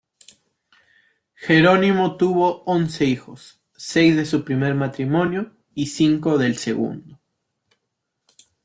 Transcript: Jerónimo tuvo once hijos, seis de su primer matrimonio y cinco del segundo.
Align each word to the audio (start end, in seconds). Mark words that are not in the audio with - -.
Jerónimo 1.35 2.17
tuvo 2.17 2.63
once 2.63 3.05
hijos, 3.05 3.61
seis 3.77 4.15
de 4.15 4.25
su 4.25 4.43
primer 4.43 4.73
matrimonio 4.73 5.55
y 5.75 5.85
cinco 5.85 6.39
del 6.39 6.57
segundo. 6.57 7.19